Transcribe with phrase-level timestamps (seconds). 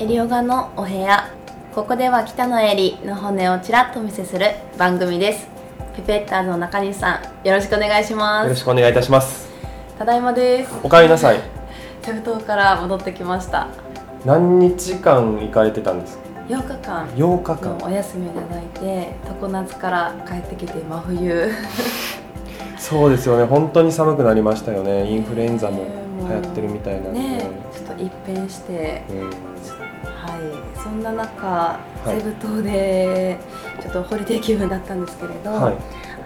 [0.00, 1.28] エリオガのお部屋。
[1.74, 4.46] ここでは北のエリの骨をちらっとお見せする
[4.78, 5.48] 番組です。
[5.96, 9.48] ピペッターズの中西さんよろしくお願いしまよろすしくお願いいたします。
[9.98, 10.72] ただいまです。
[10.84, 11.40] おかえりなさい。
[12.02, 13.66] セブ島から戻ってきました。
[14.24, 17.08] 何日間行かれてたんですか？8日間。
[17.08, 17.78] 8日間。
[17.78, 21.50] のお休みをいただいて常夏から帰ってきて真冬。
[22.78, 23.44] そうですよね。
[23.44, 25.10] 本当に寒くなりましたよね。
[25.10, 25.90] インフルエンザもね
[26.28, 29.20] 流行ってるみたいなんで、ねちょっと一変してうん。
[29.24, 30.80] はい。
[30.82, 32.08] そんな中、い。
[32.08, 33.38] セブ島で
[33.80, 35.76] ちょっとホリデー気分だったんですけれど、はい。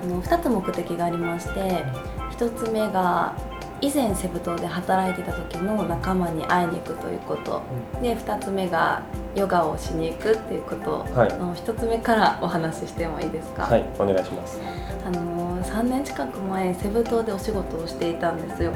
[0.02, 1.84] あの2つ目的がありまして
[2.32, 3.34] 1つ目が
[3.80, 7.62] 以前セブ島で働いてた時の仲間に会いに行くということ。
[8.00, 9.02] で2つ目が
[9.34, 11.06] ヨガをしに行くっていうこと。
[11.14, 11.32] はい。
[11.38, 14.60] の1つ目からお話ししてもいいですか、はいお願いします。
[15.04, 18.72] あの3年近く前セブ島でお仕事をしていたんですよ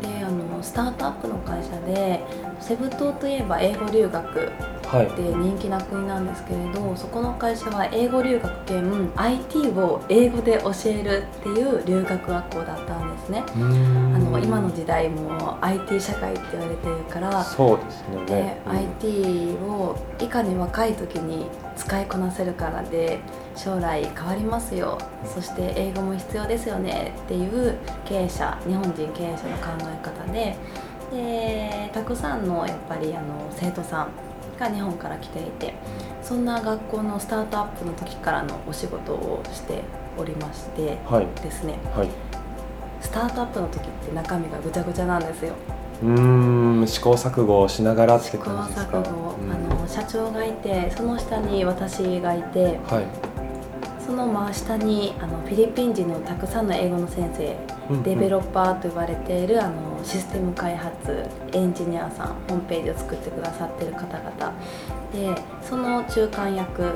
[0.00, 2.20] であのスタートアップの会社で
[2.60, 4.50] セブ島といえば英語留学
[5.00, 13.42] で人気な国なんですけれどそこの会社は英語留学兼 IT を英語で教えるっていう留学学校だったんですね。
[13.54, 23.20] あの今の時代も IT 社会って言われてるからそうですよでね、IT をいかに若い時に使いこなせるからで
[23.56, 24.98] 将来変わりますよ。
[25.24, 30.56] そして英語も必要ですよねっていう経営者日本人経営者の考え方で
[31.12, 34.08] でたくさんのやっぱりあの生徒さん
[34.58, 35.74] が日本から来ていて
[36.22, 39.82] そんな学校のスタートアップの時からのお仕事をして
[40.18, 41.26] おりましてはい。
[41.42, 41.74] ですね。
[41.96, 42.08] はい。
[43.00, 45.54] スタートアップの時って中身がぐちゃぐちゃなんですよ。
[46.02, 48.98] うーん試行錯誤をしながらって試行感じですか？
[48.98, 49.52] 錯誤、うん。
[49.52, 53.31] あの社長がいてその下に私がいてはい
[54.12, 57.56] その真下にあのフィリピン人のたくさんの英語の先生、
[57.88, 58.02] うんうん。
[58.02, 64.52] デベロッパーと呼ばれているあのシステム開発エンジニアさんホームページを作ってくださってる方々。
[65.14, 66.94] でその中間役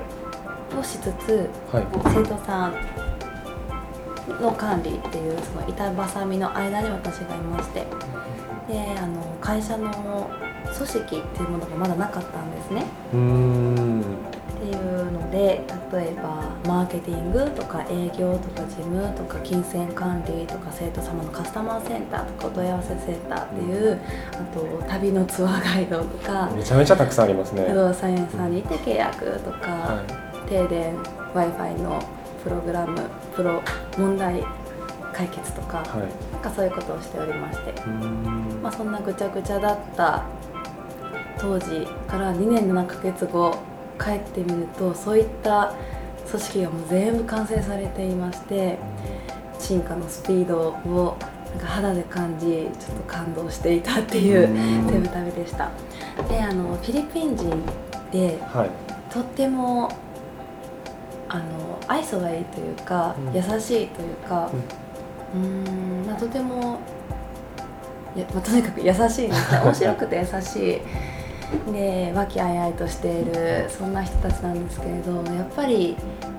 [0.78, 1.86] をしつつはい。
[2.05, 2.75] 生徒さん
[4.42, 7.86] の管理っていうその板挟みの間に私がいまして。
[8.69, 10.29] であの会社の
[10.74, 12.85] 組織っていうものがまだなかったんですね
[15.08, 24.00] うので例えばマーケティングとか営業とか事務とか金銭管理とか生徒様のカスタマーセンターとかお問い合わせセンターっていう
[24.33, 27.66] あと旅のツアーガイドとかめちゃめちゃたくさんありますね。
[27.68, 30.96] 不動産屋さんに行って契約とか、は停電
[31.34, 32.02] w i f i の
[32.42, 33.62] プログラムプロ
[33.98, 34.45] 問題
[35.12, 36.33] 解決とか、いはい。
[36.33, 37.74] なんかそういうことをしておりまして、
[38.62, 40.24] まあ、そんなぐちゃぐちゃだった
[41.39, 43.56] 当時から2年7ヶ月後
[43.98, 45.74] 帰ってみるとそういった
[46.30, 48.79] 組織がもう全部完成されていまして
[49.58, 51.17] 進化のスピードを
[51.51, 52.46] なんか肌で感じ
[52.79, 54.90] ちょっと感動していたっていううん。
[54.90, 55.70] セブ旅でした。
[56.29, 57.51] であのフィリピン人
[58.12, 58.70] ではい。
[59.12, 59.90] とっても
[61.28, 63.34] あの愛想がいいというか、うん。
[63.34, 64.51] 優しいというか
[65.34, 66.80] うーん、まあ、とても
[68.14, 69.01] いや、まあ、とにかく優しい。
[69.27, 70.80] んですね面白くて優しい
[71.73, 75.96] で和気あいあいとしているそんな人たちなんですけれどやっぱり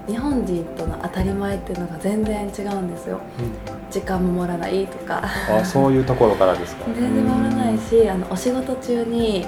[0.08, 3.20] 日本人との当たり前っていうのが全然違うんですよ。
[3.92, 5.22] 時間も守らないとか。
[5.50, 6.86] あそういうところからですか。
[6.96, 9.46] 全然守らないしあのお仕事中に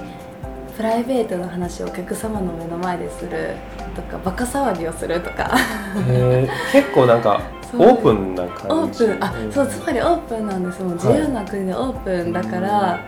[0.75, 3.56] プライベートの話をお客様の目の前でする
[3.96, 5.52] とかバカ騒ぎをするとか。
[6.72, 7.41] 結構なんか
[7.78, 9.03] オープンなオ感じ。
[9.03, 9.24] ープン。
[9.24, 9.52] あ、ん。
[9.52, 13.00] そうつまりオープンなんですもう自由な国でオープンだから、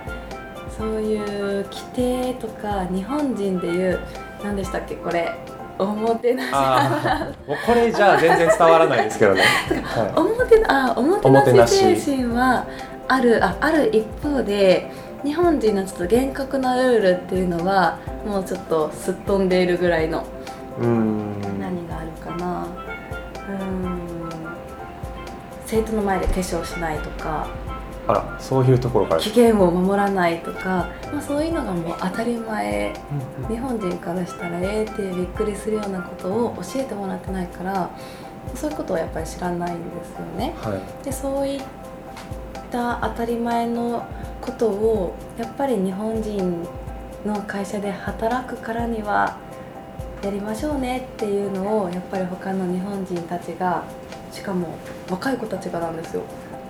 [0.82, 4.00] そういう規定とか日本人でいう
[4.44, 5.32] 何でしたっけこれ。
[5.78, 6.52] おもてなし。
[7.68, 9.44] これじゃあ全然伝わらないですけどね、
[9.86, 12.66] はおもてあおもてなしし精神は
[13.08, 13.44] ある。
[13.46, 14.90] あある一方で
[15.24, 20.24] 日本人のちょっと厳格なルールっていうのはもうちょっとすっ飛んでいるぐらいの
[20.80, 22.66] 何があるかな。
[22.66, 24.02] うーん。
[25.68, 27.48] 生徒の前で化粧しないとか
[28.12, 29.22] あらそういうところから。
[29.22, 32.94] 期限を守らないとか、まあ、そういうのがもう当たり前。
[33.48, 37.90] うん日本人からしたらえーってびっくりするようなことを教えてもらってないから
[38.56, 40.54] そういうことをやっぱり知らないんですよね。
[40.62, 41.04] はい。
[41.04, 41.62] でそういっ
[42.72, 44.06] た当たり前の
[44.40, 46.68] ことをやっぱり日本人
[47.26, 49.38] の会社で働くからには
[50.24, 53.84] やりましょうねっていうのをやっぱり他の日本人たちが
[54.32, 54.76] しかも
[55.10, 56.24] 若い子たちがなんですよ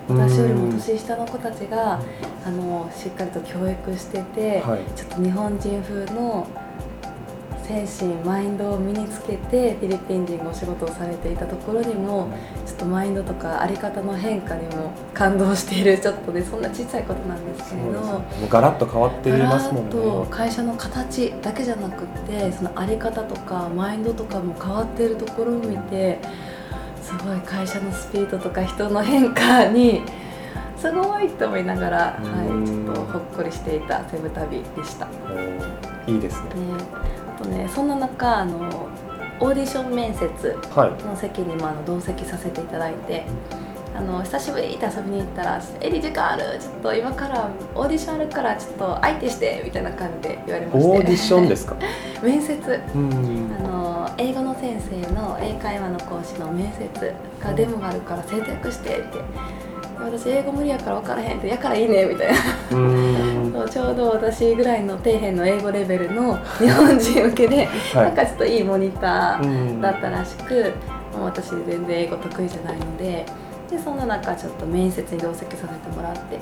[0.08, 2.00] 私よりも年下の子たちが
[2.44, 4.80] あのしっかりと教育してて、はい。
[4.96, 6.46] ちょっと日本人風の
[7.62, 12.28] 精神マインドを身につけてフィリピン人がお仕事をされていたところにも
[12.66, 18.00] ちょっとマインドとか在り方の変化にも感動しているちょっとねそんな小さいことなんですけれど。
[18.00, 19.90] もうガラッと変わっていますもんね。
[19.92, 26.18] と会社の形だけじゃなくってその在り方とかマインドとかも変わっているところを見て
[27.02, 30.02] すごい会社のスピードとか人の変化に
[30.76, 35.06] すごいと思いながら、はい、ちょっとほっこりしていたセブ旅でした。
[36.06, 36.48] いいですね。
[36.48, 36.54] ね
[37.38, 38.88] あとねそんな中あの
[39.40, 40.28] オーディション面接
[41.06, 43.26] の席にもあの同席させていただいて。
[43.94, 51.76] あの久しぶりって遊びに行ったら「エリ時間あるちょっと今からオーディションあるからちょっと相手して」みたいな感じで言われましてオーディションですか？
[52.24, 52.98] 面接あ
[53.68, 53.81] の
[54.18, 59.18] 英語の先生の英会話の講師の面接がデモがあるから選択してって。
[60.04, 62.36] 私英語無理やから分からへんってやからいいねみたいな。
[63.52, 70.72] そうちょうど私ぐらいの底辺の英語レベルの 日本人向けで、はい、なんかちょっといいモニターだったらしく、
[71.16, 73.24] もう私全然英語得意じゃないので
[73.70, 76.38] でそんな中ちょっと面接に同席させてもらって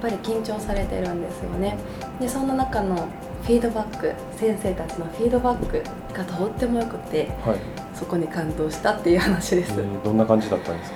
[0.00, 1.76] ぱり緊張されてるんですよね。
[2.20, 3.08] でそんな中の
[3.42, 5.82] フィードバック先生たちのフィードバック
[6.14, 7.58] がとってもよくて、はい、
[7.94, 10.92] そこに感動したっていう話です、えー、どんな感じだったんです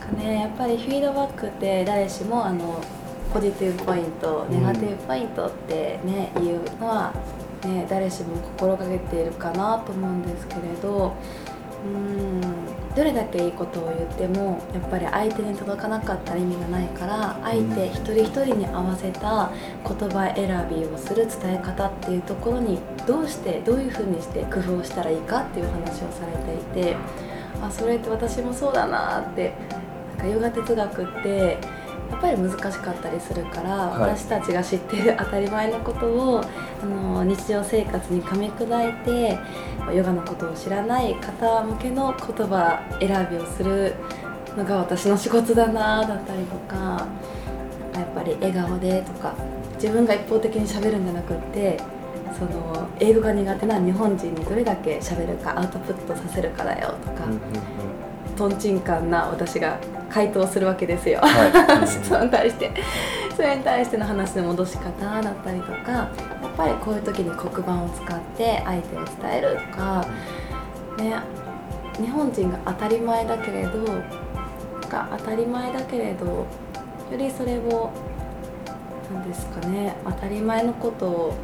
[0.00, 0.06] か？
[0.16, 2.80] ねやっぱりフィードバックって誰しもあの
[3.34, 7.12] ポジティブポイントネガティブポイントってね、うん、いうのは、
[7.64, 11.12] ね、誰しも心がけているかなと思うんですけれど
[11.84, 12.40] うん
[12.98, 19.52] どれだけいいことを言ってもやっぱり相手に届かなかったら意味がないから相手一人一人に合わせた
[19.86, 26.96] 言葉選びをする伝え方っていうところにどうしてどういうふうにして工夫をしたらいいかっていう話をされていて
[27.62, 29.52] あそれって私もそうだなって
[30.16, 31.58] なんかヨガ哲学って
[32.10, 36.42] やっぱり難しかったりするから、はい、私たちが知っている当たり前のことを
[36.82, 39.38] あの日常生活に噛み砕いて
[39.94, 43.94] ヨガのことを知らない方向けの言葉選びをする
[44.56, 47.06] のが私の仕事だなだったりとか
[47.94, 49.34] やっぱり笑顔でとか
[49.74, 51.78] 自分が一方的にしゃべるんじゃなくって
[52.38, 57.24] その英語が苦手な日本人にどれだけしゃべるかアウトプットさせるかだよとか、
[58.38, 62.70] とんちんかんな私が回答するわけですよ、はい、 質問に対して。
[63.38, 66.10] それに対しての話の戻し方だったりとかや
[66.44, 70.04] っぱりこういう時に黒板を使って相手を伝えるとか
[70.96, 71.14] ね
[71.96, 73.84] 日本人が当たり前だけれど
[74.88, 76.46] が当たり前だけれどよ
[77.16, 77.92] りそれを
[79.14, 81.34] 何ですかね当たり前のことを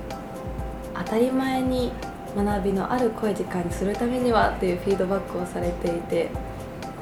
[0.96, 1.92] 当たり前に
[2.36, 6.28] 学びのある濃い時間にするためにはっていうフィードバックをされていて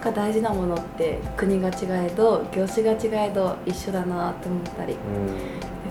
[0.02, 4.96] が大事なものって国が違えど業種が違えど一緒だなって思ったり、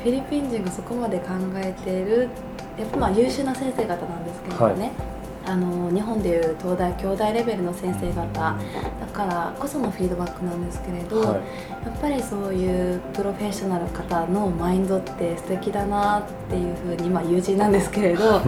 [0.04, 2.30] フィリピン人がそこまで考えている
[2.78, 4.92] やっぱまあ優秀な先生方なんですけどね、はい。
[5.44, 8.30] あの日本でいう東大京大レベルの先生方。
[8.32, 11.28] だからこそのフィードバックなんですけれど、はい、
[11.86, 18.44] やっぱりそういうプロフェッショナル方のマインドって素敵だなっていうふうに、まあ、友人なんですけれどっ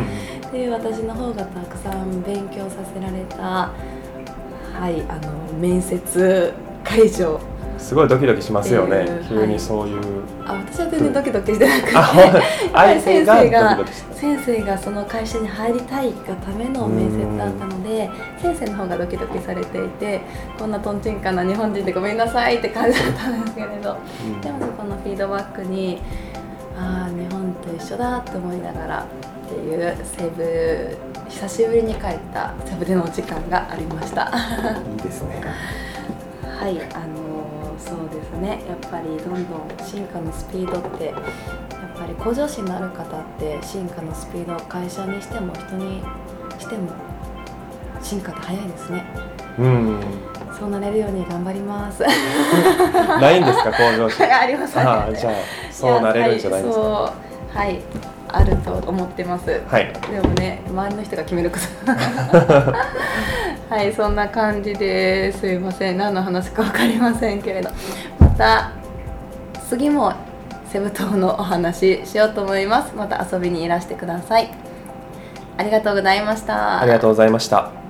[0.51, 3.71] ていう私の方がたくさん勉強させられた
[4.73, 6.53] はいあの面接
[6.83, 7.39] 会場。
[7.77, 9.97] すごいドキドキしますよね、急にそういう、
[10.45, 11.91] はい、あ私は全然ドキドキしてなくて、
[12.71, 18.09] 相手が先生がその会社に入りたいがための面接だったので
[18.41, 20.21] 先生の方がドキドキされていて
[20.57, 25.99] こんなとんちんかな日本人でごめんなさいって感じだったんですけれど、うん、でもそこのフィードバックに
[26.77, 29.07] ああ日本と一緒だと思いながら
[29.45, 30.97] っていう西武
[31.29, 34.31] 久しぶりに帰ったセブでのお時間がありました。
[34.91, 35.43] いいですね。
[36.43, 37.23] はいあの
[37.77, 38.63] そうですね。
[38.67, 41.15] やっぱりどんどん進化のスピードってやっ
[41.97, 46.01] ぱり向上心のある方って進化のスピード会社にしても人に
[46.59, 46.91] しても
[48.01, 49.03] 進化って早いですね。
[49.59, 49.99] うん。
[50.57, 52.03] そうなれるように頑張ります。
[52.03, 54.25] ないんですか向上心。
[54.31, 55.33] ありますあじゃあ
[55.71, 57.13] そうなれるんじゃないですか。
[57.53, 57.81] はい
[58.33, 61.91] あると思ってます、はい、でもね周りの人が決めること。
[63.73, 65.97] はいそんな感じですいません。
[65.97, 67.69] 何の話か分かりませんけれど。
[68.19, 68.71] また
[69.69, 70.13] 次も
[70.67, 72.93] セブ島のお話しようと思います。
[72.95, 74.51] また遊びにいらしてください。
[75.57, 76.81] ありがとうございました。
[76.81, 77.82] ありがとうございました